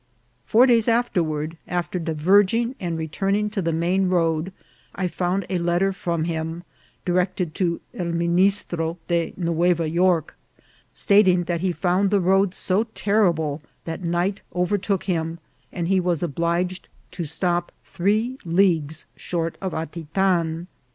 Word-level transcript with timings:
Four 0.47 0.65
days 0.65 0.87
afterward, 0.87 1.57
after 1.67 1.99
diverging 1.99 2.73
and 2.79 2.97
return 2.97 3.35
ing 3.35 3.49
to 3.51 3.61
the 3.61 3.71
main 3.71 4.09
road, 4.09 4.51
I 4.95 5.07
found 5.07 5.45
a 5.47 5.59
letter 5.59 5.93
from 5.93 6.23
him, 6.23 6.63
direct 7.05 7.39
ed 7.39 7.53
to" 7.61 7.81
El 7.93 8.07
Ministro 8.07 8.97
de 9.07 9.31
Nueva 9.37 9.87
York," 9.87 10.35
stating 10.91 11.43
that 11.43 11.61
he 11.61 11.71
found 11.71 12.09
the 12.09 12.19
road 12.19 12.55
so 12.55 12.85
terrible 12.95 13.61
that 13.85 14.01
night 14.01 14.41
overtook 14.55 15.03
him, 15.03 15.37
and 15.71 15.87
he 15.87 15.99
was 15.99 16.23
obliged 16.23 16.87
to 17.11 17.23
stop 17.23 17.71
three 17.83 18.39
leagues 18.43 19.05
short 19.15 19.55
of 19.61 19.71
Atitan. 19.73 20.65